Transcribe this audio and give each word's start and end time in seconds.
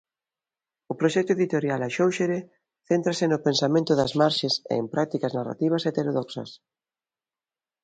O 0.91 0.93
proxecto 0.99 1.31
editorial 1.37 1.81
Axóuxere 1.87 2.39
céntrase 2.89 3.25
no 3.27 3.43
pensamento 3.47 3.91
das 3.99 4.11
marxes 4.21 4.53
e 4.71 4.73
en 4.81 4.85
prácticas 4.93 5.35
narrativas 5.37 5.85
heterodoxas. 5.89 6.49